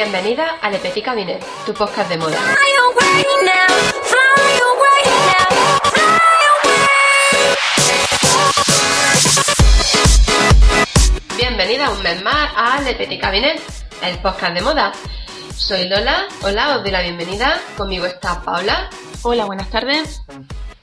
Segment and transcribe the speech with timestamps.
[0.00, 2.38] Bienvenida a Le Petit Cabinet, tu podcast de moda.
[11.36, 13.60] Bienvenida un mes más a Le Petit Cabinet,
[14.00, 14.92] el podcast de moda.
[15.56, 17.60] Soy Lola, hola, os doy la bienvenida.
[17.76, 18.88] Conmigo está Paula.
[19.22, 20.22] Hola, buenas tardes.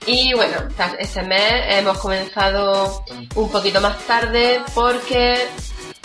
[0.06, 0.58] Y bueno,
[1.00, 3.06] este mes hemos comenzado
[3.36, 5.48] un poquito más tarde porque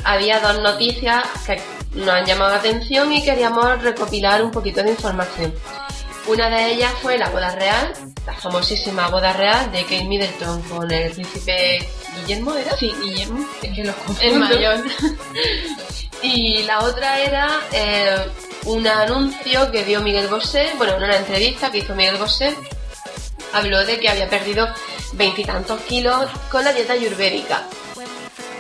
[0.05, 1.61] había dos noticias que
[1.95, 5.53] nos han llamado la atención y queríamos recopilar un poquito de información.
[6.27, 7.93] Una de ellas fue la boda real,
[8.27, 12.77] la famosísima boda real de Kate Middleton con el príncipe Guillermo, ¿era?
[12.77, 13.45] Sí, Guillermo.
[13.63, 14.85] Es que los El mayor.
[16.23, 18.29] y la otra era eh,
[18.67, 22.55] un anuncio que dio Miguel Bosé, bueno, en una entrevista que hizo Miguel Bosé,
[23.53, 24.69] habló de que había perdido
[25.15, 27.65] veintitantos kilos con la dieta ayurvédica.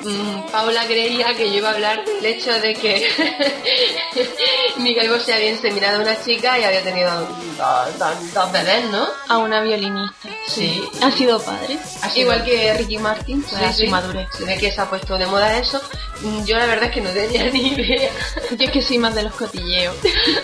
[0.02, 3.06] Mm, Paula creía que yo iba a hablar del hecho de que
[4.78, 7.10] Miguel Bosé había inseminado a una chica y había tenido
[7.58, 9.06] dos, dos- dos bebés, ¿no?
[9.28, 10.28] A una violinista.
[10.48, 10.82] Sí.
[11.02, 11.78] Ha sido padre.
[12.02, 14.28] Ha sido- Igual que Ricky Martin, pues a su madurez.
[14.36, 15.80] Se ve que se ha puesto de moda eso.
[16.22, 18.10] Mm, Yo la verdad es que no tenía ni idea.
[18.50, 19.94] Yo es que soy más de los cotilleos.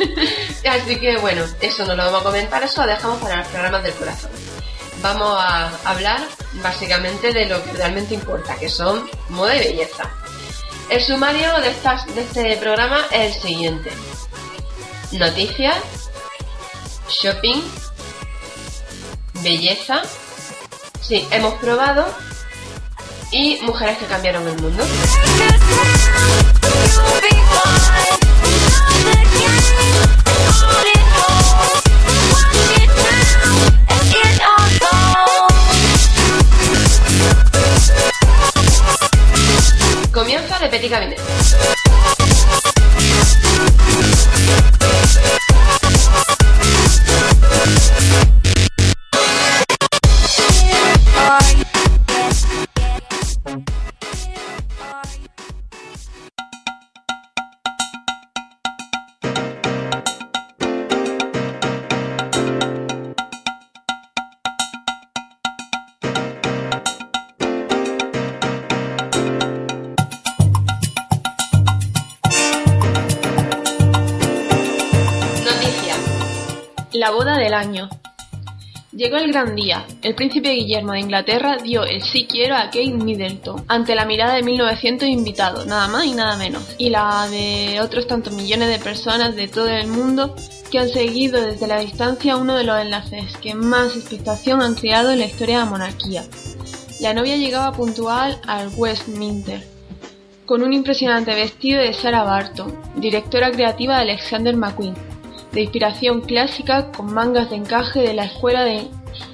[0.68, 3.82] Así que bueno, eso no lo vamos a comentar, eso lo dejamos para los programas
[3.82, 4.30] del corazón.
[5.02, 6.20] Vamos a hablar
[6.54, 10.10] básicamente de lo que realmente importa, que son moda y belleza.
[10.88, 13.90] El sumario de, estas, de este programa es el siguiente.
[15.12, 15.76] Noticias,
[17.08, 17.62] shopping,
[19.42, 20.02] belleza,
[21.00, 22.06] sí, hemos probado
[23.32, 24.84] y mujeres que cambiaron el mundo.
[40.16, 41.20] Comienza de Petit Cabinet.
[76.98, 77.90] La boda del año.
[78.92, 79.84] Llegó el gran día.
[80.00, 84.32] El príncipe Guillermo de Inglaterra dio el sí quiero a Kate Middleton ante la mirada
[84.32, 88.78] de 1900 invitados, nada más y nada menos, y la de otros tantos millones de
[88.78, 90.34] personas de todo el mundo
[90.70, 95.10] que han seguido desde la distancia uno de los enlaces que más expectación han creado
[95.10, 96.24] en la historia de la monarquía.
[97.00, 99.62] La novia llegaba puntual al Westminster,
[100.46, 104.94] con un impresionante vestido de Sarah Barton, directora creativa de Alexander McQueen,
[105.56, 108.88] de inspiración clásica con mangas de encaje de la escuela de,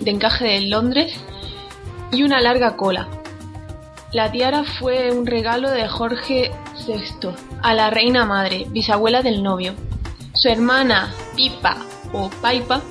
[0.07, 1.13] encaje de Londres
[2.13, 3.09] y una larga cola.
[4.13, 6.53] La tiara fue un regalo de Jorge
[6.87, 9.75] VI a la reina madre, bisabuela del novio.
[10.33, 11.77] Su hermana Pipa
[12.13, 12.83] o Paipa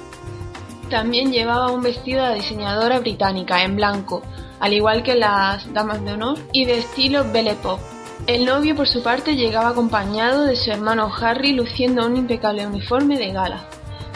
[0.89, 4.23] también llevaba un vestido de diseñadora británica en blanco,
[4.59, 7.81] al igual que las damas de honor, y de estilo Belle Époque.
[8.27, 13.17] El novio, por su parte, llegaba acompañado de su hermano Harry luciendo un impecable uniforme
[13.17, 13.65] de gala.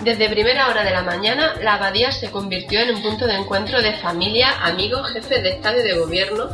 [0.03, 3.81] Desde primera hora de la mañana, la abadía se convirtió en un punto de encuentro
[3.81, 6.49] de familia, amigos, jefes de Estado y de gobierno,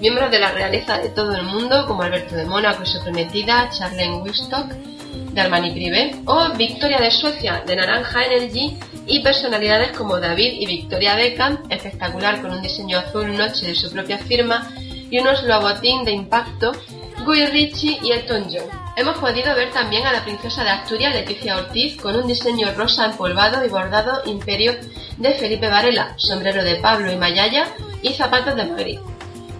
[0.00, 3.68] miembros de la realeza de todo el mundo, como Alberto de Mónaco y su prometida,
[3.70, 10.20] Charlene Woodstock, de Armani Privé, o Victoria de Suecia, de Naranja Energy, y personalidades como
[10.20, 14.70] David y Victoria Beckham, espectacular con un diseño azul noche de su propia firma,
[15.12, 16.72] y unos Louboutin de impacto,
[17.26, 18.66] Guy Ritchie y Elton John.
[18.96, 23.04] Hemos podido ver también a la princesa de Asturias, Leticia Ortiz, con un diseño rosa
[23.04, 24.72] empolvado y bordado imperio
[25.18, 27.66] de Felipe Varela, sombrero de Pablo y Mayaya
[28.00, 28.98] y zapatos de Madrid.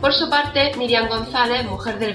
[0.01, 2.15] Por su parte, Miriam González, mujer del,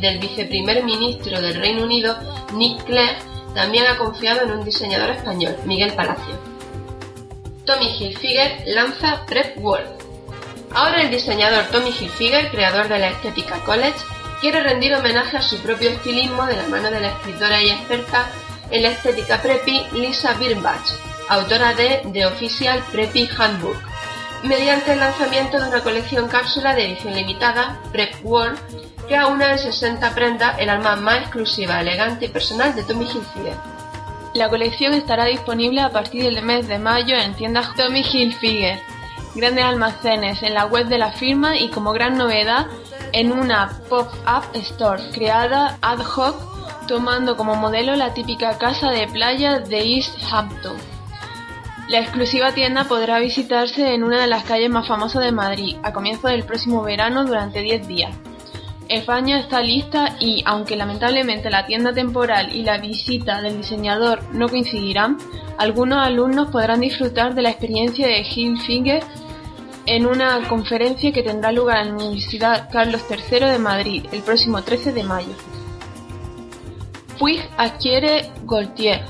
[0.00, 2.18] del viceprimer ministro del Reino Unido,
[2.54, 3.18] Nick Clegg,
[3.54, 6.34] también ha confiado en un diseñador español, Miguel Palacio.
[7.64, 10.03] Tommy Hilfiger lanza Prep World.
[10.74, 13.94] Ahora el diseñador Tommy Hilfiger, creador de la estética College,
[14.40, 18.26] quiere rendir homenaje a su propio estilismo de la mano de la escritora y experta
[18.72, 20.84] en la estética preppy Lisa Birnbach,
[21.28, 23.76] autora de The Official Preppy Handbook,
[24.42, 28.58] mediante el lanzamiento de una colección cápsula de edición limitada, Prep World,
[29.06, 33.56] que aúna en 60 prendas el alma más exclusiva, elegante y personal de Tommy Hilfiger.
[34.34, 38.80] La colección estará disponible a partir del mes de mayo en tiendas Tommy Hilfiger,
[39.34, 42.66] grandes almacenes en la web de la firma y como gran novedad
[43.12, 46.54] en una pop-up store creada ad hoc
[46.86, 50.76] tomando como modelo la típica casa de playa de East Hampton.
[51.88, 55.92] La exclusiva tienda podrá visitarse en una de las calles más famosas de Madrid a
[55.92, 58.16] comienzos del próximo verano durante 10 días.
[58.88, 64.22] El baño está lista y, aunque lamentablemente la tienda temporal y la visita del diseñador
[64.32, 65.18] no coincidirán,
[65.56, 69.02] algunos alumnos podrán disfrutar de la experiencia de Finger
[69.86, 74.62] en una conferencia que tendrá lugar en la Universidad Carlos III de Madrid el próximo
[74.62, 75.34] 13 de mayo.
[77.18, 79.02] Puig adquiere Gaultier.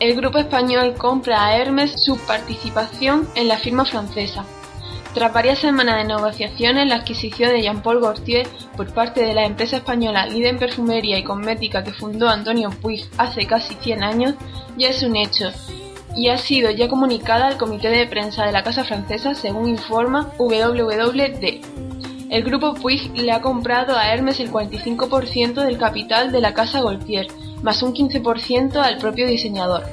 [0.00, 4.44] El grupo español compra a Hermes su participación en la firma francesa.
[5.14, 9.76] Tras varias semanas de negociaciones, la adquisición de Jean-Paul Gaultier por parte de la empresa
[9.76, 14.34] española líder en perfumería y cosmética que fundó Antonio Puig hace casi 100 años
[14.76, 15.52] ya es un hecho
[16.16, 20.32] y ha sido ya comunicada al comité de prensa de la Casa Francesa según informa
[20.38, 21.60] WWD.
[22.30, 26.80] El grupo Puig le ha comprado a Hermes el 45% del capital de la casa
[26.80, 27.26] Gaultier,
[27.62, 29.84] más un 15% al propio diseñador.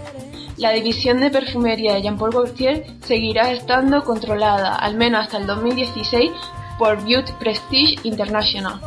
[0.55, 6.31] La división de perfumería de Jean-Paul Gaultier seguirá estando controlada, al menos hasta el 2016,
[6.77, 8.79] por Beauty Prestige International.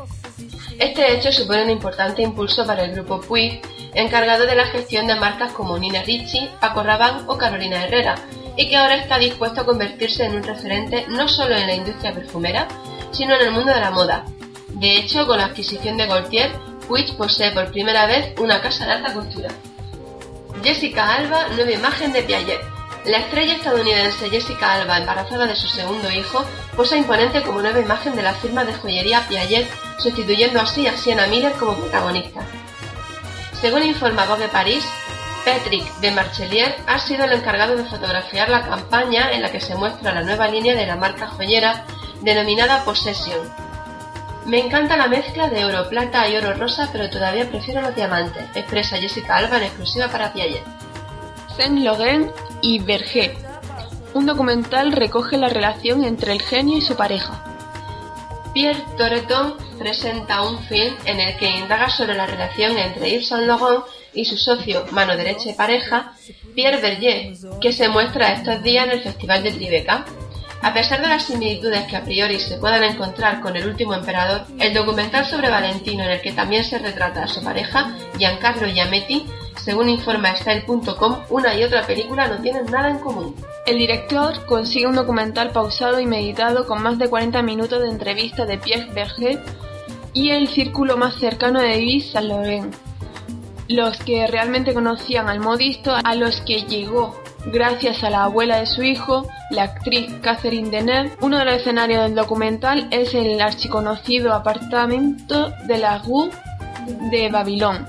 [0.82, 3.62] Este hecho supone un importante impulso para el grupo Puig,
[3.94, 8.16] encargado de la gestión de marcas como Nina Ricci, Paco Rabanne o Carolina Herrera,
[8.56, 12.12] y que ahora está dispuesto a convertirse en un referente no solo en la industria
[12.12, 12.66] perfumera,
[13.12, 14.24] sino en el mundo de la moda.
[14.70, 16.50] De hecho, con la adquisición de Gaultier,
[16.88, 19.50] Puig posee por primera vez una casa de alta costura.
[20.64, 22.60] Jessica Alba, nueva imagen de Piaget.
[23.04, 26.44] La estrella estadounidense Jessica Alba, embarazada de su segundo hijo,
[26.76, 31.26] posa imponente como nueva imagen de la firma de joyería Piaget, sustituyendo así a Sienna
[31.26, 32.40] Miller como protagonista.
[33.60, 34.84] Según informa Vogue Paris,
[35.44, 39.74] Patrick de Marchelier ha sido el encargado de fotografiar la campaña en la que se
[39.74, 41.84] muestra la nueva línea de la marca joyera
[42.22, 43.40] denominada Possession.
[44.46, 48.44] Me encanta la mezcla de oro plata y oro rosa, pero todavía prefiero los diamantes,
[48.54, 50.64] expresa Jessica Alba en exclusiva para Piaget.
[51.56, 52.30] Saint Laurent
[52.60, 53.36] y Berger.
[54.14, 57.44] Un documental recoge la relación entre el genio y su pareja.
[58.52, 63.46] Pierre Toreton presenta un film en el que indaga sobre la relación entre Yves Saint
[63.46, 66.12] Laurent y su socio, mano derecha y pareja,
[66.54, 70.04] Pierre Berger, que se muestra estos días en el Festival de Tribeca.
[70.60, 74.46] A pesar de las similitudes que a priori se puedan encontrar con El último emperador,
[74.60, 79.26] el documental sobre Valentino en el que también se retrata a su pareja, Giancarlo Giametti,
[79.56, 83.34] según informa Style.com, una y otra película no tienen nada en común.
[83.66, 88.44] El director consigue un documental pausado y meditado con más de 40 minutos de entrevista
[88.44, 89.42] de Pierre Berger
[90.12, 92.74] y el círculo más cercano de Yves Saint Laurent.
[93.68, 98.66] Los que realmente conocían al modisto, a los que llegó gracias a la abuela de
[98.66, 101.12] su hijo, la actriz Catherine Deneuve.
[101.20, 106.30] Uno de los escenarios del documental es el archiconocido apartamento de la Rue
[107.10, 107.86] de Babilón.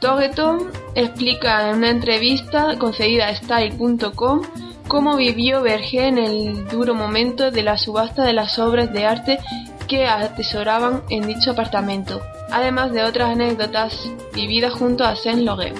[0.00, 4.42] Togeton explica en una entrevista concedida a Style.com
[4.88, 9.38] cómo vivió Berger en el duro momento de la subasta de las obras de arte
[9.86, 15.78] que atesoraban en dicho apartamento, además de otras anécdotas vividas junto a Saint Laurent.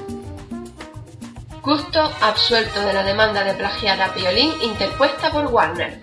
[1.63, 5.99] Custo absuelto de la demanda de plagiar a Piolín interpuesta por Warner.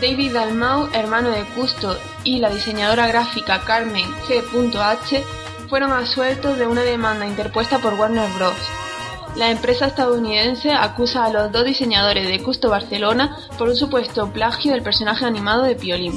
[0.00, 5.24] David Dalmau, hermano de Custo, y la diseñadora gráfica Carmen G.H.
[5.74, 8.54] fueron absueltos de una demanda interpuesta por Warner Bros.
[9.34, 14.70] La empresa estadounidense acusa a los dos diseñadores de Custo Barcelona por un supuesto plagio
[14.70, 16.16] del personaje animado de Piolín.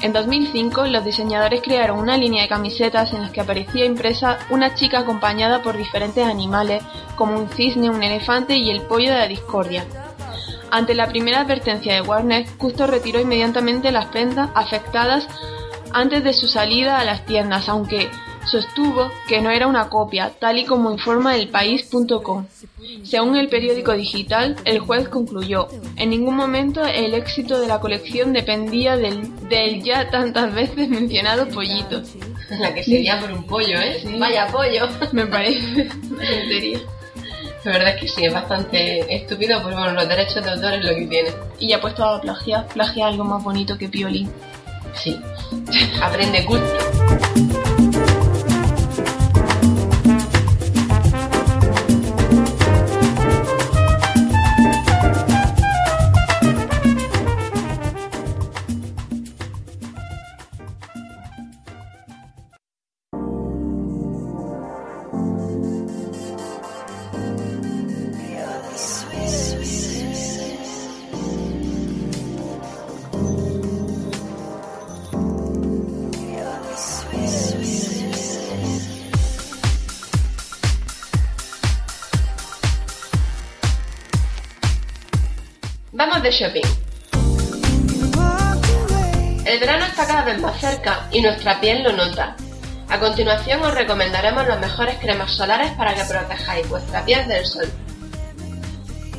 [0.00, 4.74] En 2005, los diseñadores crearon una línea de camisetas en las que aparecía impresa una
[4.74, 6.82] chica acompañada por diferentes animales,
[7.14, 9.86] como un cisne, un elefante y el pollo de la discordia.
[10.72, 15.28] Ante la primera advertencia de Warner, Custo retiró inmediatamente las prendas afectadas
[15.92, 18.10] antes de su salida a las tiendas, aunque
[18.46, 22.46] sostuvo que no era una copia, tal y como informa el país.com.
[23.04, 28.32] Según el periódico digital, el juez concluyó, en ningún momento el éxito de la colección
[28.32, 32.02] dependía del, ya tantas veces mencionado pollito.
[32.58, 34.02] La que sería por un pollo, ¿eh?
[34.18, 34.86] Vaya pollo.
[35.12, 36.80] Me parece una tontería.
[37.64, 40.84] La verdad es que sí, es bastante estúpido, pero bueno, los derechos de autor es
[40.84, 41.30] lo que tiene.
[41.60, 44.30] Y ya puesto a plagiar, plagia algo más bonito que Piolín.
[44.94, 45.18] Sí.
[46.02, 47.71] Aprende culto.
[89.44, 92.36] El verano está cada vez más cerca y nuestra piel lo nota.
[92.88, 97.70] A continuación os recomendaremos las mejores cremas solares para que protejáis vuestra piel del sol.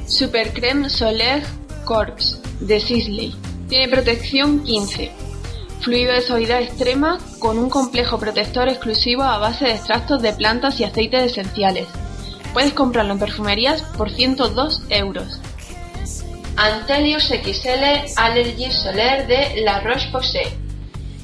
[0.07, 1.45] Super Creme Solaire
[1.85, 3.35] Corps de Sisley.
[3.69, 5.11] Tiene protección 15.
[5.81, 10.79] Fluido de suavidad extrema con un complejo protector exclusivo a base de extractos de plantas
[10.79, 11.87] y aceites esenciales.
[12.53, 15.39] Puedes comprarlo en perfumerías por 102 euros.
[16.55, 20.53] Antelius XL Allergy Solar de La Roche-Posay.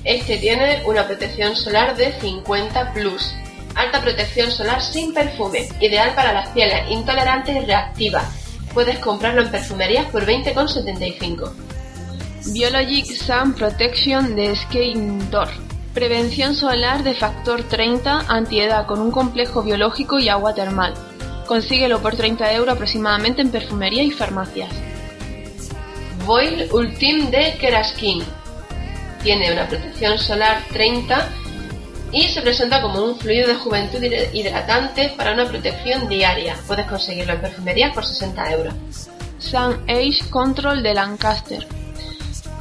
[0.04, 3.36] Este tiene una protección solar de 50 plus.
[3.76, 8.26] Alta protección solar sin perfume, ideal para las pieles intolerantes y reactivas.
[8.74, 11.52] Puedes comprarlo en perfumerías por 20,75.
[12.52, 15.50] Biologic Sun Protection de Skin Door.
[15.94, 20.96] Prevención solar de factor 30, antiedad con un complejo biológico y agua termal.
[21.46, 24.70] Consíguelo por 30 euros aproximadamente en perfumería y farmacias.
[26.30, 28.24] Boil Ultime de Keraskin.
[29.24, 31.28] Tiene una protección solar 30
[32.12, 36.56] y se presenta como un fluido de juventud hidratante para una protección diaria.
[36.68, 38.74] Puedes conseguirlo en perfumería por 60 euros.
[39.40, 41.66] Sun Age Control de Lancaster.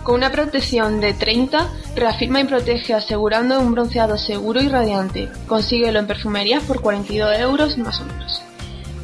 [0.02, 5.28] Con una protección de 30, reafirma y protege asegurando un bronceado seguro y radiante.
[5.46, 8.42] Consíguelo en perfumerías por 42 euros más o menos.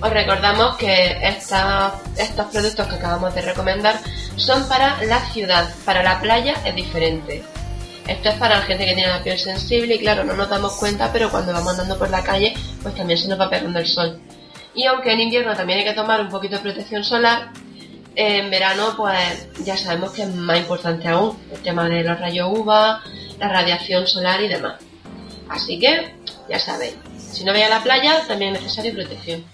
[0.01, 4.01] Os recordamos que estos productos que acabamos de recomendar
[4.37, 7.43] son para la ciudad, para la playa es diferente.
[8.07, 10.75] Esto es para la gente que tiene la piel sensible y claro, no nos damos
[10.75, 13.87] cuenta, pero cuando vamos andando por la calle, pues también se nos va pegando el
[13.87, 14.21] sol.
[14.75, 17.51] Y aunque en invierno también hay que tomar un poquito de protección solar,
[18.17, 22.49] en verano pues ya sabemos que es más importante aún el tema de los rayos
[22.53, 23.03] UVA,
[23.39, 24.75] la radiación solar y demás.
[25.49, 26.15] Así que,
[26.49, 26.95] ya sabéis,
[27.33, 29.45] si no veis a la playa, también es necesario protección.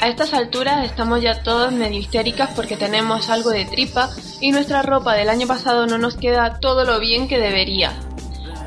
[0.00, 4.82] A estas alturas estamos ya todos medio histéricas porque tenemos algo de tripa y nuestra
[4.82, 7.92] ropa del año pasado no nos queda todo lo bien que debería.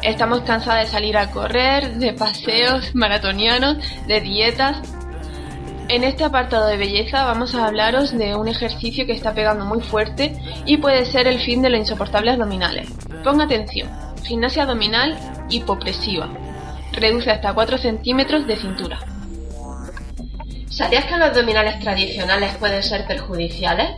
[0.04, 3.78] Estamos cansadas de salir a correr, de paseos maratonianos,
[4.08, 4.78] de dietas.
[5.88, 9.80] En este apartado de belleza vamos a hablaros de un ejercicio que está pegando muy
[9.80, 12.90] fuerte y puede ser el fin de los insoportables abdominales.
[13.24, 13.90] Ponga atención,
[14.26, 15.18] gimnasia abdominal
[15.50, 16.28] hipopresiva.
[16.92, 19.00] Reduce hasta 4 centímetros de cintura.
[20.78, 23.96] ¿Sabías que los abdominales tradicionales pueden ser perjudiciales?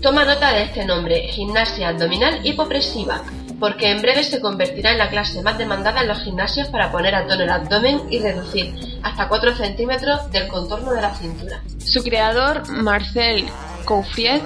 [0.00, 3.20] Toma nota de este nombre, gimnasia abdominal hipopresiva,
[3.60, 7.14] porque en breve se convertirá en la clase más demandada en los gimnasios para poner
[7.14, 11.60] a tono el abdomen y reducir hasta 4 centímetros del contorno de la cintura.
[11.76, 13.44] Su creador, Marcel
[13.84, 14.44] Couffiet,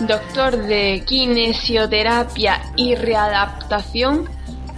[0.00, 4.28] doctor de kinesioterapia y readaptación,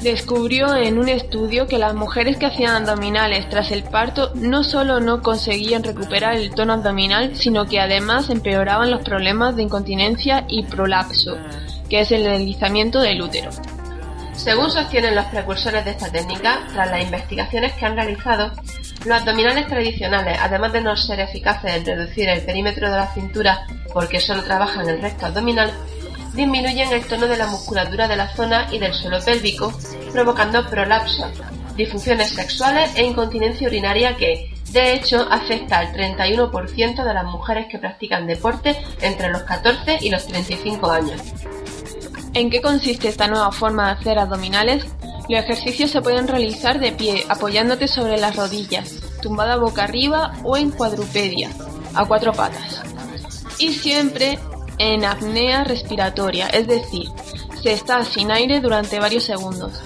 [0.01, 5.01] descubrió en un estudio que las mujeres que hacían abdominales tras el parto no solo
[5.01, 10.65] no conseguían recuperar el tono abdominal, sino que además empeoraban los problemas de incontinencia y
[10.65, 11.37] prolapso,
[11.91, 13.51] que es el deslizamiento del útero.
[14.35, 18.53] Según sostienen los precursores de esta técnica, tras las investigaciones que han realizado,
[19.05, 23.67] los abdominales tradicionales, además de no ser eficaces en reducir el perímetro de la cintura
[23.93, 25.73] porque solo trabajan el recto abdominal,
[26.35, 29.73] disminuyen el tono de la musculatura de la zona y del suelo pélvico,
[30.13, 31.31] provocando prolapso,
[31.77, 37.79] disfunciones sexuales e incontinencia urinaria que, de hecho, afecta al 31% de las mujeres que
[37.79, 41.21] practican deporte entre los 14 y los 35 años.
[42.35, 44.87] ¿En qué consiste esta nueva forma de hacer abdominales?
[45.29, 50.57] Los ejercicios se pueden realizar de pie, apoyándote sobre las rodillas, tumbada boca arriba o
[50.57, 51.51] en cuadrupedia,
[51.95, 52.83] a cuatro patas.
[53.59, 54.39] Y siempre
[54.79, 57.09] en apnea respiratoria, es decir,
[57.63, 59.83] se está sin aire durante varios segundos.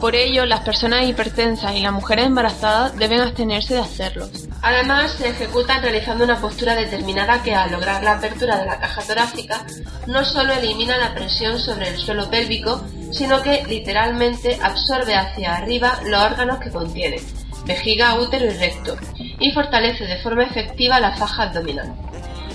[0.00, 4.30] Por ello, las personas hipertensas y las mujeres embarazadas deben abstenerse de hacerlos.
[4.62, 9.02] Además, se ejecutan realizando una postura determinada que, al lograr la apertura de la caja
[9.02, 9.66] torácica,
[10.06, 15.98] no solo elimina la presión sobre el suelo pélvico, sino que literalmente absorbe hacia arriba
[16.04, 17.20] los órganos que contiene,
[17.64, 21.92] vejiga, útero y recto, y fortalece de forma efectiva la faja abdominal.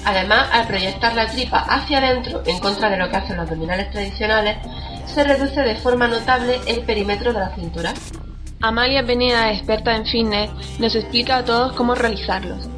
[0.05, 3.89] Además, al proyectar la tripa hacia adentro, en contra de lo que hacen los abdominales
[3.91, 4.57] tradicionales,
[5.05, 7.93] se reduce de forma notable el perímetro de la cintura.
[8.62, 12.69] Amalia Peneda, experta en fitness, nos explica a todos cómo realizarlos.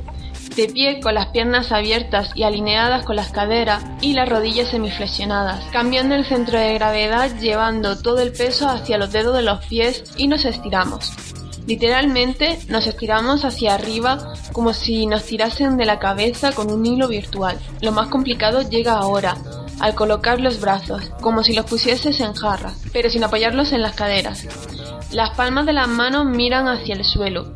[0.55, 5.65] de pie con las piernas abiertas y alineadas con las caderas y las rodillas semiflexionadas,
[5.73, 10.05] cambiando el centro de gravedad llevando todo el peso hacia los dedos de los pies
[10.15, 11.34] y nos estiramos.
[11.67, 17.07] Literalmente nos estiramos hacia arriba como si nos tirasen de la cabeza con un hilo
[17.07, 17.59] virtual.
[17.81, 19.35] Lo más complicado llega ahora,
[19.79, 23.95] al colocar los brazos, como si los pusieses en jarra, pero sin apoyarlos en las
[23.95, 24.47] caderas.
[25.11, 27.53] Las palmas de las manos miran hacia el suelo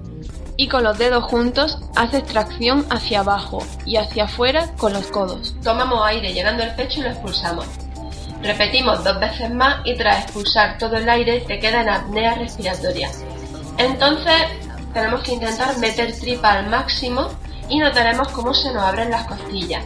[0.57, 5.55] y con los dedos juntos haces tracción hacia abajo y hacia afuera con los codos.
[5.63, 7.65] Tomamos aire llenando el pecho y lo expulsamos.
[8.41, 13.09] Repetimos dos veces más y tras expulsar todo el aire te queda en apnea respiratoria.
[13.79, 14.35] Entonces
[14.93, 17.29] tenemos que intentar meter tripa al máximo
[17.69, 19.85] y notaremos cómo se nos abren las costillas.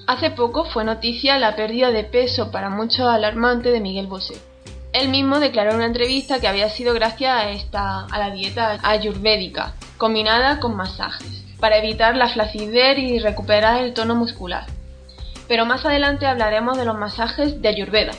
[0.10, 4.34] Hace poco fue noticia la pérdida de peso para muchos alarmante de Miguel Bosé.
[4.92, 8.80] Él mismo declaró en una entrevista que había sido gracias a, esta, a la dieta
[8.82, 14.66] ayurvédica, combinada con masajes, para evitar la flacidez y recuperar el tono muscular.
[15.48, 18.14] Pero más adelante hablaremos de los masajes de ayurveda.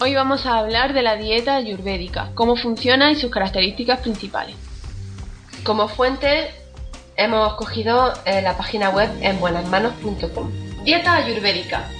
[0.00, 4.56] Hoy vamos a hablar de la dieta ayurvédica, cómo funciona y sus características principales.
[5.62, 6.50] Como fuente
[7.18, 10.50] hemos cogido eh, la página web en buenasmanos.com.
[10.84, 11.90] Dieta ayurvédica.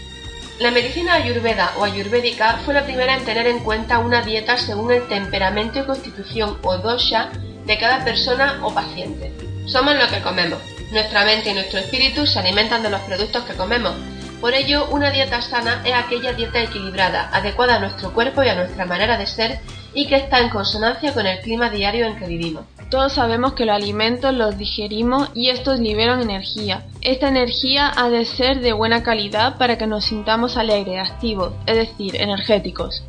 [0.61, 4.92] La medicina ayurveda o ayurvédica fue la primera en tener en cuenta una dieta según
[4.92, 7.31] el temperamento y constitución o dosha
[7.66, 9.33] de cada persona o paciente.
[9.66, 10.61] Somos lo que comemos.
[10.92, 13.94] Nuestra mente y nuestro espíritu se alimentan de los productos que comemos.
[14.40, 18.54] Por ello, una dieta sana es aquella dieta equilibrada, adecuada a nuestro cuerpo y a
[18.54, 19.59] nuestra manera de ser
[19.92, 22.64] y que está en consonancia con el clima diario en que vivimos.
[22.90, 26.87] Todos sabemos que los alimentos los digerimos y estos liberan energía.
[27.03, 31.77] Esta energía ha de ser de buena calidad para que nos sintamos alegres, activos, es
[31.77, 33.05] decir, energéticos.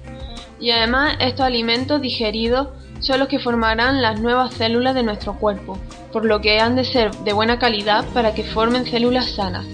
[0.59, 2.67] Y además estos alimentos digeridos
[2.99, 5.77] son los que formarán las nuevas células de nuestro cuerpo,
[6.11, 9.65] por lo que han de ser de buena calidad para que formen células sanas.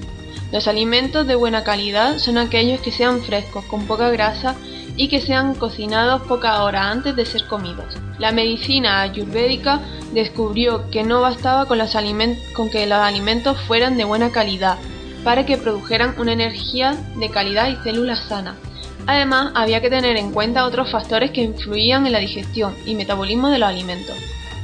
[0.52, 4.56] Los alimentos de buena calidad son aquellos que sean frescos, con poca grasa
[4.96, 7.98] y que sean cocinados pocas horas antes de ser comidos.
[8.20, 9.82] La medicina ayurvédica
[10.14, 11.80] descubrió que no bastaba con,
[12.70, 14.78] que los alimentos fueran de buena calidad
[15.24, 18.56] para que produjeran una energía de calidad y células sanas.
[19.08, 23.50] Además, había que tener en cuenta otros factores que influían en la digestión y metabolismo
[23.50, 24.16] de los alimentos.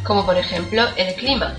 [0.04, 1.54] Como por ejemplo el clima.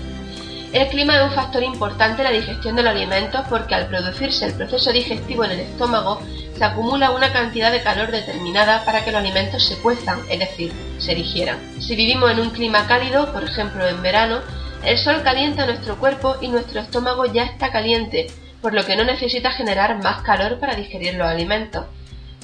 [0.73, 4.47] El clima es un factor importante en la digestión de los alimentos porque al producirse
[4.47, 6.19] el proceso digestivo en el estómago
[6.57, 10.71] se acumula una cantidad de calor determinada para que los alimentos se cuezan, es decir,
[10.99, 11.57] se digieran.
[11.81, 14.41] Si vivimos en un clima cálido, por ejemplo en verano,
[14.83, 18.27] el sol calienta nuestro cuerpo y nuestro estómago ya está caliente,
[18.61, 21.85] por lo que no necesita generar más calor para digerir los alimentos.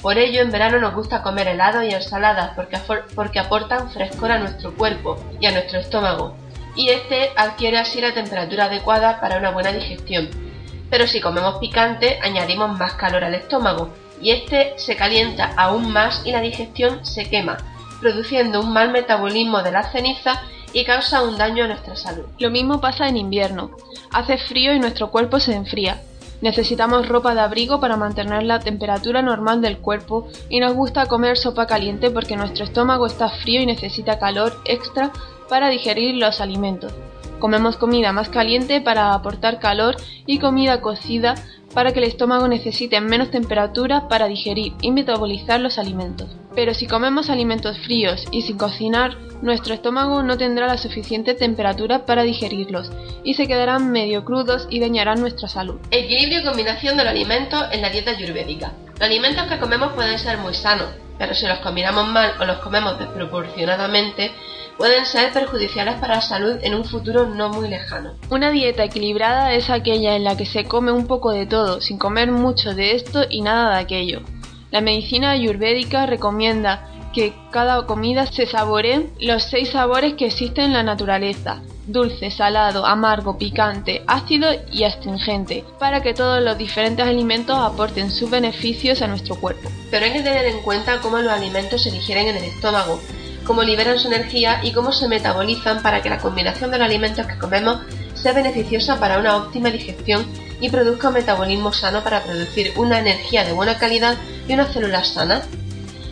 [0.02, 2.78] Por ello, en verano nos gusta comer helados y ensaladas porque,
[3.14, 6.34] porque aportan frescor a nuestro cuerpo y a nuestro estómago,
[6.74, 10.49] y este adquiere así la temperatura adecuada para una buena digestión
[10.90, 16.22] pero si comemos picante añadimos más calor al estómago y este se calienta aún más
[16.26, 17.56] y la digestión se quema,
[18.00, 22.26] produciendo un mal metabolismo de la ceniza y causa un daño a nuestra salud.
[22.38, 23.70] Lo mismo pasa en invierno.
[24.12, 26.02] Hace frío y nuestro cuerpo se enfría.
[26.42, 31.36] Necesitamos ropa de abrigo para mantener la temperatura normal del cuerpo y nos gusta comer
[31.36, 35.12] sopa caliente porque nuestro estómago está frío y necesita calor extra
[35.48, 36.92] para digerir los alimentos.
[37.40, 41.34] Comemos comida más caliente para aportar calor y comida cocida
[41.74, 46.28] para que el estómago necesite menos temperatura para digerir y metabolizar los alimentos.
[46.54, 52.04] Pero si comemos alimentos fríos y sin cocinar, nuestro estómago no tendrá la suficiente temperatura
[52.04, 52.92] para digerirlos
[53.24, 55.80] y se quedarán medio crudos y dañarán nuestra salud.
[55.90, 58.72] Equilibrio y combinación de los alimentos en la dieta ayurvédica.
[58.92, 62.58] Los alimentos que comemos pueden ser muy sanos, pero si los combinamos mal o los
[62.58, 64.32] comemos desproporcionadamente,
[64.76, 68.14] pueden ser perjudiciales para la salud en un futuro no muy lejano.
[68.30, 71.98] Una dieta equilibrada es aquella en la que se come un poco de todo, sin
[71.98, 74.22] comer mucho de esto y nada de aquello.
[74.70, 80.72] La medicina ayurvédica recomienda que cada comida se saboree los seis sabores que existen en
[80.74, 87.58] la naturaleza, dulce, salado, amargo, picante, ácido y astringente, para que todos los diferentes alimentos
[87.58, 89.70] aporten sus beneficios a nuestro cuerpo.
[89.90, 93.00] Pero hay que tener en cuenta cómo los alimentos se digieren en el estómago,
[93.44, 97.26] cómo liberan su energía y cómo se metabolizan para que la combinación de los alimentos
[97.26, 97.80] que comemos
[98.14, 100.26] sea beneficiosa para una óptima digestión
[100.60, 105.08] y produzca un metabolismo sano para producir una energía de buena calidad y unas células
[105.08, 105.44] sanas.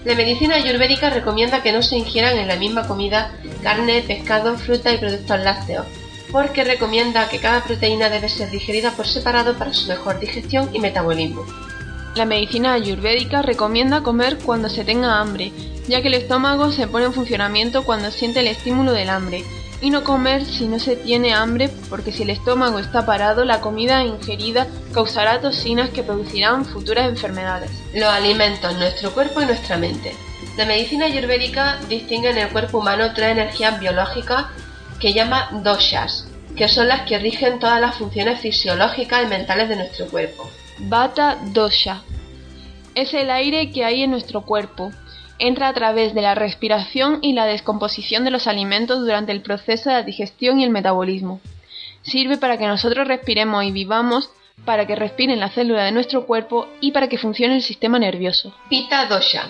[0.05, 4.93] La medicina ayurvédica recomienda que no se ingieran en la misma comida carne, pescado, fruta
[4.93, 5.87] y productos lácteos,
[6.31, 10.79] porque recomienda que cada proteína debe ser digerida por separado para su mejor digestión y
[10.79, 11.45] metabolismo.
[12.19, 15.53] La medicina ayurvédica recomienda comer cuando se tenga hambre,
[15.87, 19.45] ya que el estómago se pone en funcionamiento cuando siente el estímulo del hambre,
[19.81, 23.61] y no comer si no se tiene hambre porque si el estómago está parado la
[23.61, 27.71] comida ingerida causará toxinas que producirán futuras enfermedades.
[27.95, 30.13] Los alimentos, nuestro cuerpo y nuestra mente.
[30.57, 34.47] La medicina ayurvédica distingue en el cuerpo humano tres energías biológicas
[34.99, 36.27] que llama doshas,
[36.57, 40.51] que son las que rigen todas las funciones fisiológicas y mentales de nuestro cuerpo.
[40.81, 42.03] Vata dosha
[42.99, 44.91] es el aire que hay en nuestro cuerpo,
[45.39, 49.89] entra a través de la respiración y la descomposición de los alimentos durante el proceso
[49.89, 51.41] de la digestión y el metabolismo.
[52.03, 54.31] Sirve para que nosotros respiremos y vivamos,
[54.65, 58.53] para que respiren las células de nuestro cuerpo y para que funcione el sistema nervioso.
[58.69, 59.49] Pita dosha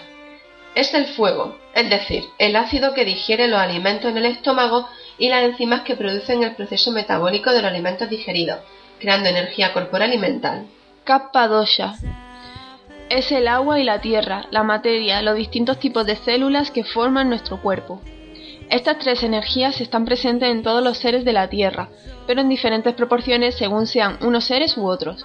[0.75, 5.31] es el fuego, es decir, el ácido que digiere los alimentos en el estómago y
[5.31, 8.59] las enzimas que producen el proceso metabólico de los alimentos digeridos,
[9.01, 10.67] creando energía corporal y mental.
[11.05, 11.95] Kappa dosha
[13.11, 17.29] es el agua y la tierra, la materia, los distintos tipos de células que forman
[17.29, 18.01] nuestro cuerpo.
[18.71, 21.89] Estas tres energías están presentes en todos los seres de la Tierra,
[22.27, 25.25] pero en diferentes proporciones según sean unos seres u otros.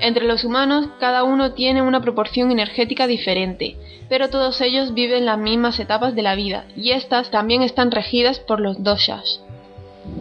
[0.00, 3.76] Entre los humanos, cada uno tiene una proporción energética diferente,
[4.08, 8.38] pero todos ellos viven las mismas etapas de la vida, y estas también están regidas
[8.38, 9.40] por los doshas.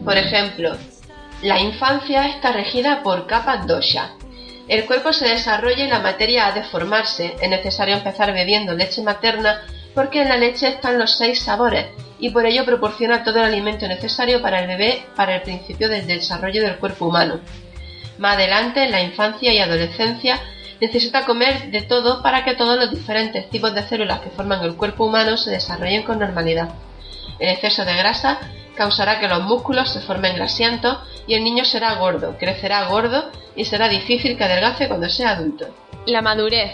[0.05, 0.77] Por ejemplo,
[1.41, 4.11] la infancia está regida por Kappa dosha,
[4.67, 7.36] el cuerpo se desarrolla y la materia ha de formarse.
[7.41, 9.62] Es necesario empezar bebiendo leche materna
[9.93, 11.88] porque en la leche están los seis sabores
[12.19, 16.08] y por ello proporciona todo el alimento necesario para el bebé para el principio del
[16.08, 17.41] desarrollo del cuerpo humano.
[18.17, 20.39] Más adelante, en la infancia y adolescencia,
[20.80, 24.76] necesita comer de todo para que todos los diferentes tipos de células que forman el
[24.76, 26.69] cuerpo humano se desarrollen con normalidad.
[27.39, 28.39] El exceso de grasa
[28.76, 33.65] causará que los músculos se formen grasientos y el niño será gordo, crecerá gordo y
[33.65, 35.67] será difícil que adelgace cuando sea adulto.
[36.06, 36.74] La madurez.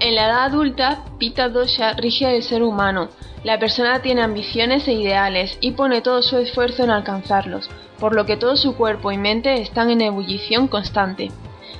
[0.00, 3.08] En la edad adulta, Pita Dosha rige al ser humano.
[3.42, 7.68] La persona tiene ambiciones e ideales y pone todo su esfuerzo en alcanzarlos,
[7.98, 11.30] por lo que todo su cuerpo y mente están en ebullición constante.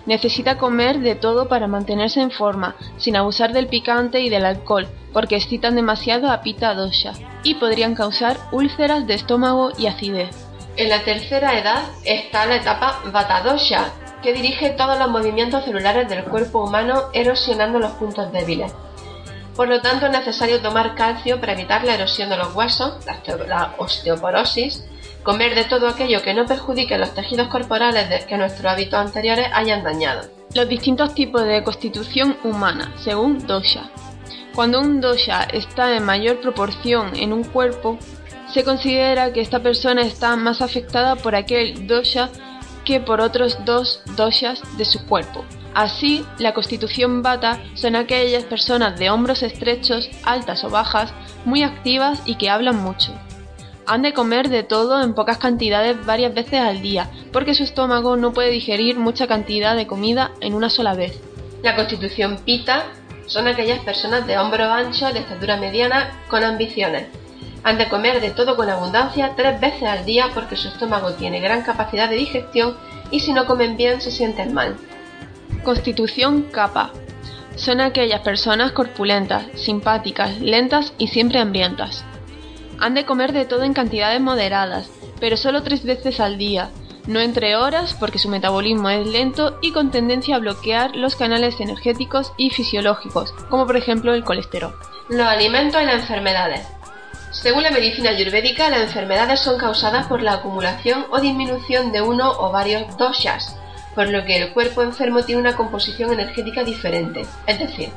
[0.09, 4.89] Necesita comer de todo para mantenerse en forma, sin abusar del picante y del alcohol,
[5.13, 10.31] porque excitan demasiado a Pita Dosha y podrían causar úlceras de estómago y acidez.
[10.79, 13.93] En la tercera edad está la etapa Vata Dosha,
[14.23, 18.73] que dirige todos los movimientos celulares del cuerpo humano erosionando los puntos débiles.
[19.57, 22.95] Por lo tanto, es necesario tomar calcio para evitar la erosión de los huesos,
[23.47, 24.89] la osteoporosis,
[25.29, 29.85] Comer de todo aquello que no perjudique los tejidos corporales que nuestros hábitos anteriores hayan
[29.85, 30.27] dañado.
[30.55, 33.91] Los distintos tipos de constitución humana, según dosha.
[34.55, 37.99] Cuando un dosha está en mayor proporción en un cuerpo,
[38.55, 42.31] se considera que esta persona está más afectada por aquel dosha
[42.87, 45.45] que por otros dos doshas de su cuerpo.
[45.75, 51.13] Así, la constitución bata son aquellas personas de hombros estrechos, altas o bajas,
[51.45, 53.13] muy activas y que hablan mucho.
[53.89, 58.17] Han de comer de todo en pocas cantidades varias veces al día, porque su estómago
[58.17, 61.19] no puede digerir mucha cantidad de comida en una sola vez.
[61.63, 62.85] La constitución pita
[63.25, 67.07] son aquellas personas de hombro ancho, de estatura mediana, con ambiciones.
[67.65, 71.41] Han de comer de todo con abundancia tres veces al día porque su estómago tiene
[71.41, 72.77] gran capacidad de digestión
[73.11, 74.77] y si no comen bien se sienten mal.
[75.65, 76.91] Constitución capa.
[77.57, 82.05] Son aquellas personas corpulentas, simpáticas, lentas y siempre hambrientas.
[82.81, 84.89] Han de comer de todo en cantidades moderadas,
[85.21, 86.71] pero solo tres veces al día,
[87.09, 91.59] no entre horas porque su metabolismo es lento y con tendencia a bloquear los canales
[91.59, 94.75] energéticos y fisiológicos, como por ejemplo el colesterol.
[95.09, 96.67] Los alimentos y las enfermedades.
[97.31, 102.31] Según la medicina ayurvédica, las enfermedades son causadas por la acumulación o disminución de uno
[102.31, 103.57] o varios doshas,
[103.95, 107.91] por lo que el cuerpo enfermo tiene una composición energética diferente, es decir,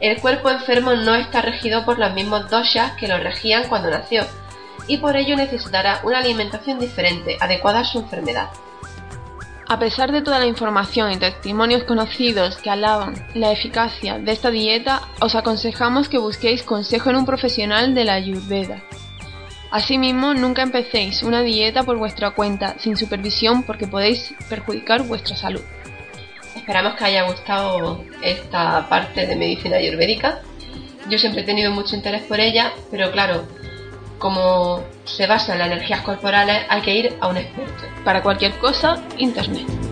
[0.00, 4.24] el cuerpo enfermo no está regido por los mismos doshas que lo regían cuando nació,
[4.86, 8.48] y por ello necesitará una alimentación diferente, adecuada a su enfermedad.
[9.70, 14.50] A pesar de toda la información y testimonios conocidos que alaban la eficacia de esta
[14.50, 18.82] dieta, os aconsejamos que busquéis consejo en un profesional de la Ayurveda.
[19.70, 25.60] Asimismo, nunca empecéis una dieta por vuestra cuenta, sin supervisión, porque podéis perjudicar vuestra salud.
[26.68, 30.42] Esperamos que haya gustado esta parte de medicina ayurvédica.
[31.08, 33.46] Yo siempre he tenido mucho interés por ella, pero claro,
[34.18, 37.84] como se basa en las energías corporales, hay que ir a un experto.
[38.04, 39.87] Para cualquier cosa, Internet.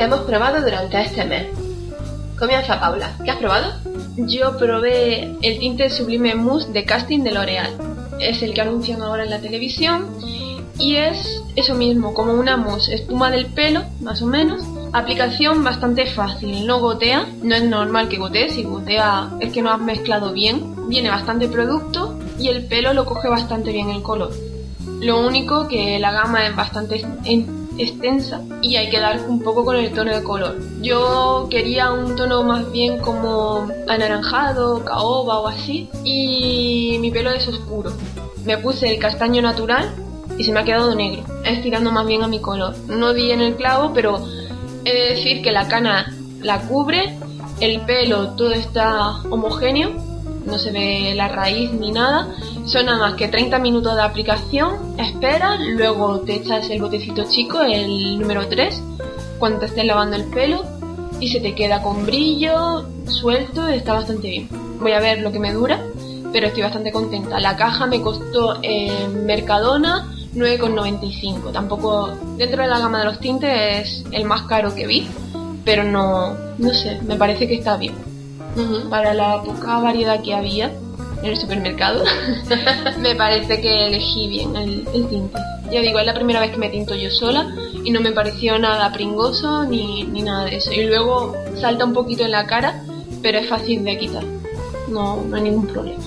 [0.00, 1.48] Que hemos probado durante este mes.
[2.38, 3.12] Comienza Paula.
[3.22, 3.70] ¿Qué has probado?
[4.16, 7.68] Yo probé el tinte sublime mousse de casting de L'Oreal.
[8.18, 10.06] Es el que anuncian ahora en la televisión
[10.78, 14.62] y es eso mismo, como una mousse, espuma del pelo, más o menos.
[14.94, 19.70] Aplicación bastante fácil, no gotea, no es normal que gotee, si gotea es que no
[19.70, 20.88] has mezclado bien.
[20.88, 24.32] Viene bastante producto y el pelo lo coge bastante bien el color.
[25.02, 29.64] Lo único que la gama es bastante en- extensa y hay que dar un poco
[29.64, 30.56] con el tono de color.
[30.80, 37.46] Yo quería un tono más bien como anaranjado, caoba o así y mi pelo es
[37.48, 37.92] oscuro.
[38.44, 39.94] Me puse el castaño natural
[40.38, 42.74] y se me ha quedado negro, estirando más bien a mi color.
[42.88, 44.24] No di en el clavo, pero
[44.84, 47.16] he de decir que la cana la cubre,
[47.60, 50.09] el pelo todo está homogéneo,
[50.46, 52.28] no se ve la raíz ni nada.
[52.66, 57.62] Son nada más que 30 minutos de aplicación, esperas, luego te echas el botecito chico,
[57.62, 58.82] el número 3,
[59.38, 60.64] cuando te estés lavando el pelo
[61.18, 64.48] y se te queda con brillo, suelto, está bastante bien.
[64.80, 65.82] Voy a ver lo que me dura,
[66.32, 67.40] pero estoy bastante contenta.
[67.40, 71.52] La caja me costó en Mercadona 9,95.
[71.52, 75.08] Tampoco dentro de la gama de los tintes es el más caro que vi,
[75.64, 78.09] pero no, no sé, me parece que está bien.
[78.88, 80.72] Para la poca variedad que había
[81.22, 82.04] en el supermercado,
[82.98, 85.38] me parece que elegí bien el, el tinte.
[85.70, 87.46] Ya digo, es la primera vez que me tinto yo sola
[87.84, 90.72] y no me pareció nada pringoso ni, ni nada de eso.
[90.72, 92.82] Y luego salta un poquito en la cara,
[93.22, 94.24] pero es fácil de quitar.
[94.88, 96.02] No, no hay ningún problema.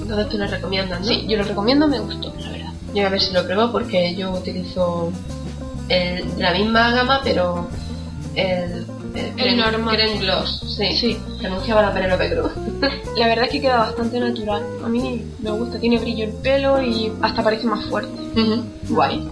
[0.00, 1.06] Entonces tú lo recomiendas, ¿no?
[1.06, 2.72] Sí, yo lo recomiendo, me gustó, la verdad.
[2.88, 5.12] Yo voy a ver si lo pruebo porque yo utilizo
[5.88, 7.68] el, la misma gama, pero
[8.34, 8.86] el,
[9.36, 9.96] El normal.
[10.20, 11.18] Gloss, sí, Sí.
[11.40, 12.52] que anunciaba la Penelope Cruz.
[13.16, 14.62] La verdad es que queda bastante natural.
[14.84, 18.10] A mí me gusta, tiene brillo el pelo y hasta parece más fuerte.
[18.88, 19.28] Guay.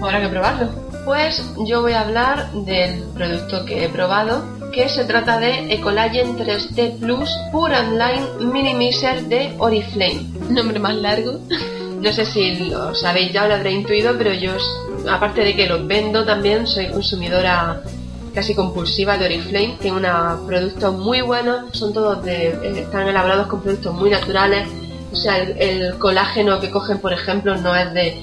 [0.00, 0.68] Habrá que probarlo.
[1.04, 6.36] Pues yo voy a hablar del producto que he probado, que se trata de Ecolagen
[6.36, 10.26] 3D Plus Pure and Line Minimizer de Oriflame.
[10.50, 11.38] Nombre más largo.
[12.00, 14.52] No sé si lo sabéis ya o lo habréis intuido, pero yo,
[15.08, 17.80] aparte de que los vendo, también soy consumidora
[18.34, 19.76] casi compulsiva de Oriflame.
[19.80, 24.68] Tiene unos productos muy buenos, son todos de, eh, están elaborados con productos muy naturales.
[25.12, 28.16] O sea, el, colágeno que cogen, por ejemplo, no es de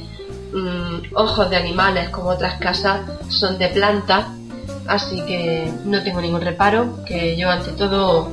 [0.53, 4.25] mm, ojos de animales como otras casas, son de plantas.
[4.87, 8.31] Así que no tengo ningún reparo, que yo ante todo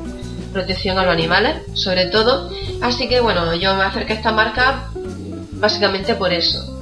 [0.53, 2.51] protección a los animales, sobre todo.
[2.81, 4.89] Así que bueno, yo me acerqué a esta marca
[5.59, 6.76] básicamente por eso.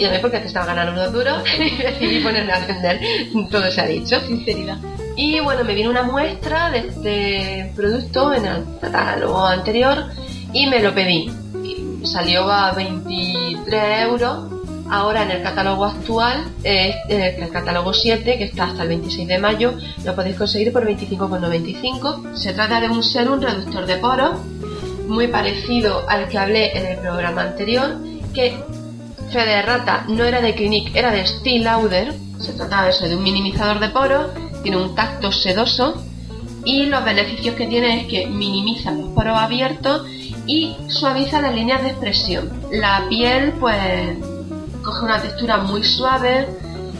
[0.00, 3.00] Y también porque te estaba ganando unos duros y decidí ponerme a vender.
[3.50, 4.18] Todo se ha dicho.
[4.20, 4.78] Sinceridad.
[5.14, 10.06] Y bueno, me vino una muestra de este producto en el catálogo anterior
[10.54, 11.30] y me lo pedí.
[11.62, 14.54] Y salió a 23 euros.
[14.88, 19.28] Ahora en el catálogo actual, eh, eh, el catálogo 7, que está hasta el 26
[19.28, 22.34] de mayo, lo podéis conseguir por 25,95.
[22.34, 24.38] Se trata de un serum reductor de poros,
[25.06, 27.98] muy parecido al que hablé en el programa anterior,
[28.34, 28.56] que
[29.32, 32.12] Fe de Rata no era de Clinique, era de Steel Lauder.
[32.40, 34.30] Se trata de eso, de un minimizador de poros,
[34.62, 36.02] tiene un tacto sedoso
[36.64, 40.06] y los beneficios que tiene es que minimiza los poros abiertos
[40.46, 42.50] y suaviza las líneas de expresión.
[42.72, 44.18] La piel pues
[44.82, 46.48] coge una textura muy suave,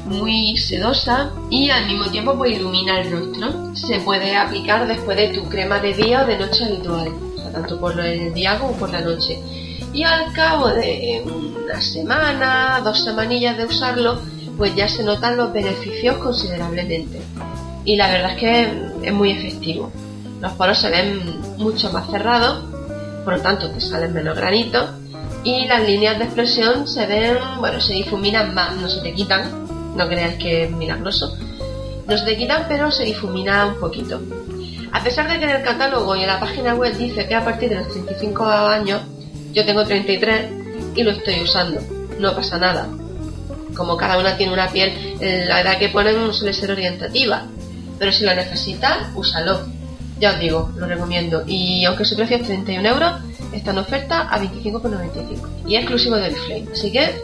[0.07, 3.75] muy sedosa y al mismo tiempo pues ilumina el rostro.
[3.75, 7.13] Se puede aplicar después de tu crema de día o de noche habitual,
[7.53, 9.39] tanto por el día como por la noche.
[9.93, 14.21] Y al cabo de una semana, dos semanillas de usarlo,
[14.57, 17.21] pues ya se notan los beneficios considerablemente.
[17.85, 19.91] Y la verdad es que es muy efectivo.
[20.41, 22.65] Los poros se ven mucho más cerrados,
[23.25, 24.91] por lo tanto te salen menos granitos
[25.45, 29.67] y las líneas de expresión se ven, bueno, se difuminan más, no se te quitan,
[29.97, 31.37] no creas que es milagroso,
[32.07, 34.21] no se te quitan, pero se difumina un poquito.
[34.93, 37.45] A pesar de que en el catálogo y en la página web dice que a
[37.45, 39.01] partir de los 35 años,
[39.53, 40.51] yo tengo 33
[40.95, 41.81] y lo estoy usando,
[42.19, 42.89] no pasa nada.
[43.75, 47.47] Como cada una tiene una piel, la edad que ponen no suele ser orientativa,
[47.99, 49.61] pero si lo necesitas, úsalo.
[50.19, 51.45] Ya os digo, lo recomiendo.
[51.47, 53.13] Y aunque su precio es 31 euros,
[53.55, 56.67] está en oferta a 25,95 y es exclusivo del Flame.
[56.73, 57.23] Así que,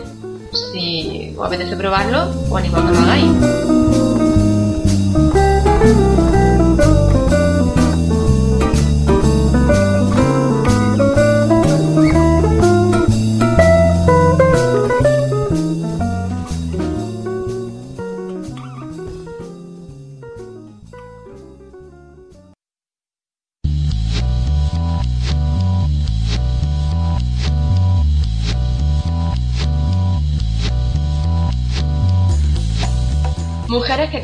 [0.73, 3.66] si os apetece probarlo, os animo a que lo hagáis.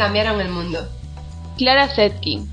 [0.02, 0.88] Cambiaron el mundo.
[1.56, 2.50] Clara Zetkin.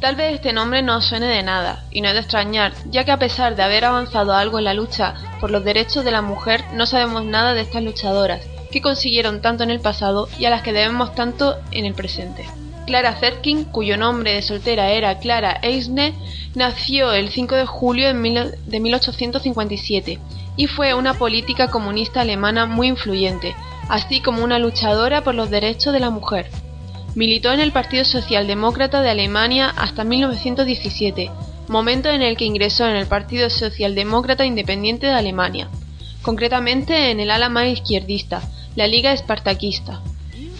[0.00, 3.10] Tal vez este nombre no suene de nada, y no es de extrañar, ya que
[3.10, 6.62] a pesar de haber avanzado algo en la lucha por los derechos de la mujer,
[6.72, 10.62] no sabemos nada de estas luchadoras, que consiguieron tanto en el pasado y a las
[10.62, 12.46] que debemos tanto en el presente.
[12.86, 16.12] Clara Zetkin, cuyo nombre de soltera era Clara Eisner,
[16.54, 20.20] nació el 5 de julio de 1857
[20.56, 23.54] y fue una política comunista alemana muy influyente,
[23.88, 26.50] así como una luchadora por los derechos de la mujer.
[27.14, 31.30] Militó en el Partido Socialdemócrata de Alemania hasta 1917,
[31.68, 35.68] momento en el que ingresó en el Partido Socialdemócrata Independiente de Alemania,
[36.22, 38.42] concretamente en el ala más izquierdista,
[38.76, 40.00] la Liga Espartaquista,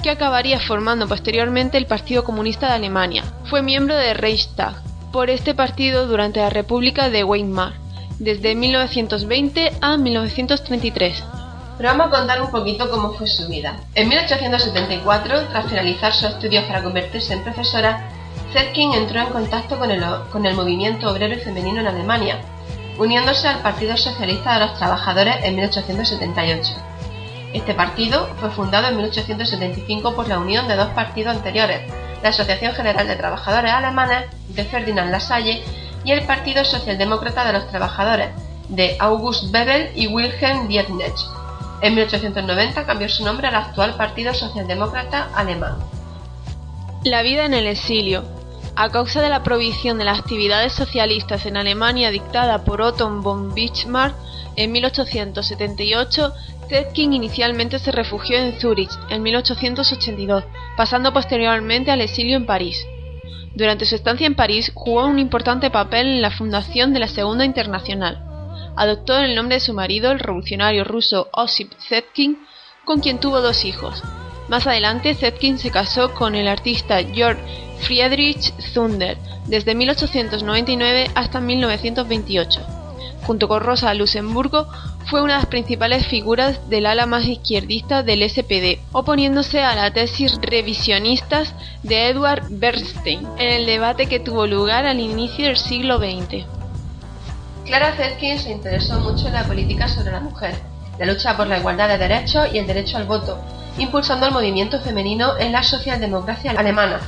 [0.02, 3.24] que acabaría formando posteriormente el Partido Comunista de Alemania.
[3.44, 7.81] Fue miembro del Reichstag por este partido durante la República de Weimar,
[8.22, 11.24] desde 1920 a 1933.
[11.76, 13.80] Pero vamos a contar un poquito cómo fue su vida.
[13.96, 18.08] En 1874, tras finalizar sus estudios para convertirse en profesora,
[18.52, 22.38] Zetkin entró en contacto con el, con el movimiento obrero y femenino en Alemania,
[22.96, 26.74] uniéndose al Partido Socialista de los Trabajadores en 1878.
[27.54, 31.80] Este partido fue fundado en 1875 por la unión de dos partidos anteriores,
[32.22, 35.64] la Asociación General de Trabajadores Alemanes de Ferdinand Lasalle
[36.04, 38.30] y el Partido Socialdemócrata de los Trabajadores
[38.68, 41.18] de August Bebel y Wilhelm Liebknecht.
[41.82, 45.76] En 1890 cambió su nombre al actual Partido Socialdemócrata Alemán.
[47.04, 48.24] La vida en el exilio.
[48.76, 53.52] A causa de la prohibición de las actividades socialistas en Alemania dictada por Otto von
[53.52, 54.14] Bismarck
[54.56, 56.32] en 1878,
[56.68, 60.44] Zetkin inicialmente se refugió en Zúrich en 1882,
[60.76, 62.86] pasando posteriormente al exilio en París.
[63.54, 67.44] Durante su estancia en París jugó un importante papel en la fundación de la Segunda
[67.44, 68.28] Internacional
[68.76, 72.38] adoptó el nombre de su marido, el revolucionario ruso Osip Zetkin,
[72.84, 74.02] con quien tuvo dos hijos.
[74.48, 77.38] Más adelante, Zetkin se casó con el artista Georg
[77.80, 82.60] Friedrich Zunder desde 1899 hasta 1928.
[83.22, 84.68] Junto con Rosa Luxemburgo,
[85.06, 89.92] fue una de las principales figuras del ala más izquierdista del SPD, oponiéndose a la
[89.92, 95.98] tesis revisionistas de Edward Bernstein en el debate que tuvo lugar al inicio del siglo
[95.98, 96.44] XX.
[97.64, 100.54] Clara Zetkin se interesó mucho en la política sobre la mujer,
[100.98, 103.38] la lucha por la igualdad de derechos y el derecho al voto,
[103.78, 107.00] impulsando el movimiento femenino en la socialdemocracia alemana.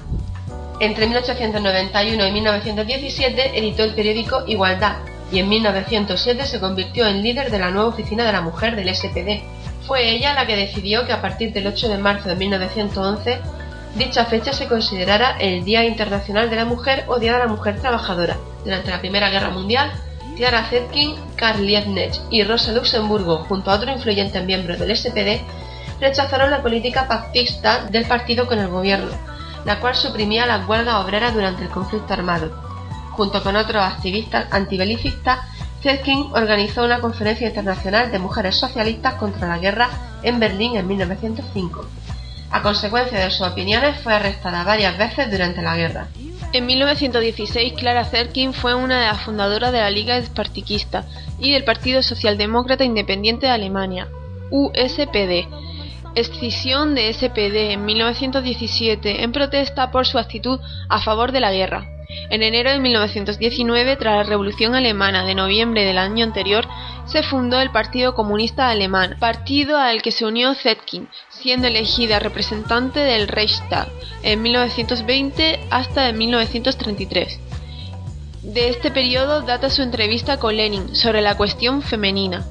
[0.80, 4.96] Entre 1891 y 1917 editó el periódico Igualdad
[5.32, 8.94] y en 1907 se convirtió en líder de la nueva oficina de la mujer del
[8.94, 9.42] SPD.
[9.86, 13.40] Fue ella la que decidió que a partir del 8 de marzo de 1911
[13.96, 17.80] dicha fecha se considerara el Día Internacional de la Mujer o Día de la Mujer
[17.80, 18.36] Trabajadora.
[18.64, 19.92] Durante la Primera Guerra Mundial,
[20.36, 25.40] Clara Zetkin, Karl Liebknecht y Rosa Luxemburgo, junto a otro influyente miembro del SPD,
[26.00, 29.12] rechazaron la política pactista del partido con el gobierno,
[29.64, 32.63] la cual suprimía la huelga obrera durante el conflicto armado.
[33.16, 35.38] Junto con otros activistas antibelicistas,
[35.82, 39.88] Zetkin organizó una conferencia internacional de mujeres socialistas contra la guerra
[40.22, 41.86] en Berlín en 1905.
[42.50, 46.08] A consecuencia de sus opiniones fue arrestada varias veces durante la guerra.
[46.52, 51.04] En 1916, Clara Zetkin fue una de las fundadoras de la Liga Espartaquista
[51.38, 54.08] y del Partido Socialdemócrata Independiente de Alemania,
[54.50, 55.46] USPD,
[56.16, 60.58] escisión de SPD en 1917 en protesta por su actitud
[60.88, 61.93] a favor de la guerra.
[62.30, 66.66] En enero de 1919, tras la Revolución Alemana de noviembre del año anterior,
[67.06, 73.00] se fundó el Partido Comunista Alemán, partido al que se unió Zetkin, siendo elegida representante
[73.00, 73.88] del Reichstag
[74.22, 77.40] en 1920 hasta 1933.
[78.42, 82.44] De este periodo data su entrevista con Lenin sobre la cuestión femenina.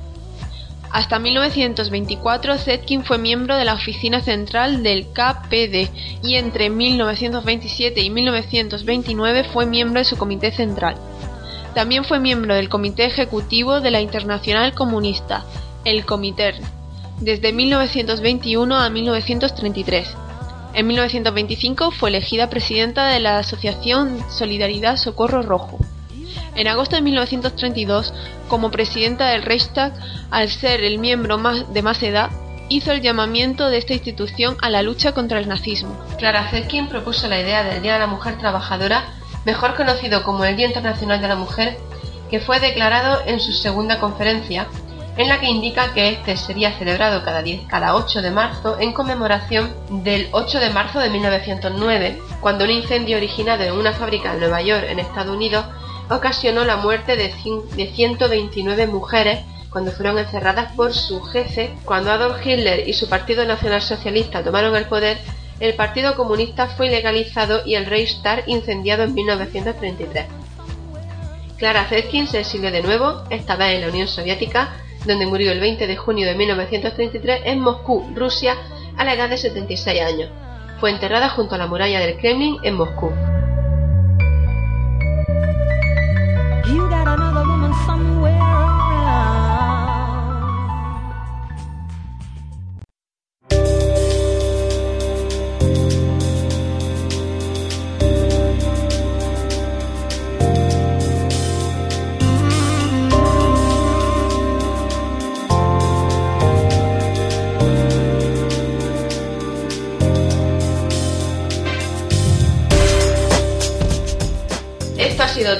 [0.93, 5.89] Hasta 1924 Zetkin fue miembro de la oficina central del KPD
[6.21, 10.95] y entre 1927 y 1929 fue miembro de su comité central.
[11.73, 15.43] También fue miembro del comité ejecutivo de la Internacional Comunista,
[15.83, 16.53] el Comité,
[17.19, 20.15] desde 1921 a 1933.
[20.75, 25.79] En 1925 fue elegida presidenta de la Asociación Solidaridad Socorro Rojo.
[26.55, 28.13] En agosto de 1932,
[28.47, 29.93] como presidenta del Reichstag,
[30.31, 32.29] al ser el miembro de más edad,
[32.69, 35.97] hizo el llamamiento de esta institución a la lucha contra el nazismo.
[36.17, 39.05] Clara Zetkin propuso la idea del Día de la Mujer Trabajadora,
[39.45, 41.77] mejor conocido como el Día Internacional de la Mujer,
[42.29, 44.67] que fue declarado en su segunda conferencia,
[45.17, 49.71] en la que indica que este sería celebrado cada, cada 8 de marzo en conmemoración
[50.03, 54.61] del 8 de marzo de 1909, cuando un incendio originado en una fábrica en Nueva
[54.61, 55.65] York, en Estados Unidos,
[56.15, 59.39] ocasionó la muerte de 129 mujeres
[59.69, 61.73] cuando fueron encerradas por su jefe.
[61.83, 65.17] Cuando Adolf Hitler y su Partido Nacional Socialista tomaron el poder,
[65.59, 70.25] el Partido Comunista fue ilegalizado y el Reichstag incendiado en 1933.
[71.57, 74.73] Clara Zetkin se exilió de nuevo, esta vez en la Unión Soviética,
[75.05, 78.55] donde murió el 20 de junio de 1933 en Moscú, Rusia,
[78.97, 80.29] a la edad de 76 años.
[80.79, 83.11] Fue enterrada junto a la muralla del Kremlin en Moscú.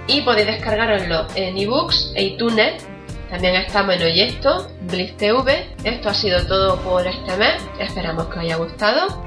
[0.07, 2.81] y podéis descargaroslo en ebooks e iTunes.
[3.29, 5.67] También estamos en Oyesto, Bliss TV.
[5.83, 7.61] Esto ha sido todo por este mes.
[7.77, 9.25] Esperamos que os haya gustado.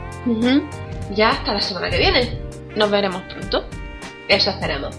[1.15, 2.39] Ya hasta la semana que viene.
[2.77, 3.67] Nos veremos pronto.
[4.27, 4.97] Eso esperamos.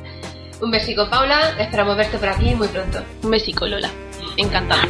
[0.61, 1.55] Un besico, Paula.
[1.57, 3.01] Esperamos verte por aquí muy pronto.
[3.23, 3.89] Un besico, Lola.
[4.37, 4.83] Encantada.